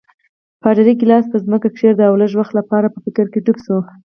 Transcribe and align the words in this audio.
پادري 0.63 0.93
ګیلاس 1.01 1.25
پر 1.31 1.39
ځمکه 1.45 1.67
کېښود 1.77 1.99
او 2.07 2.13
لږ 2.21 2.31
وخت 2.35 2.53
لپاره 2.59 2.87
په 2.93 2.99
فکر 3.05 3.25
کې 3.31 3.39
ډوب 3.45 3.57
شو. 3.65 3.77